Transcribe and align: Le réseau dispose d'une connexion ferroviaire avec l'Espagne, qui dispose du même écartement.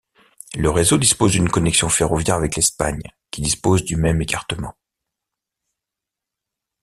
Le 0.57 0.71
réseau 0.71 0.97
dispose 0.97 1.33
d'une 1.33 1.47
connexion 1.51 1.87
ferroviaire 1.87 2.33
avec 2.35 2.55
l'Espagne, 2.55 3.03
qui 3.29 3.41
dispose 3.43 3.83
du 3.83 3.97
même 3.97 4.19
écartement. 4.19 4.75